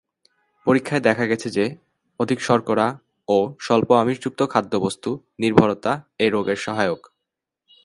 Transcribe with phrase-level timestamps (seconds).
[0.67, 1.65] পরীক্ষায় দেখা গেছে যে,
[2.19, 2.87] অধিক শর্করা
[3.27, 5.05] ও স্বল্প আমিষযুক্ত খাদ্যবস্ত্ত
[5.39, 5.93] নির্ভরতা
[6.19, 7.01] এ রোগের সহায়ক।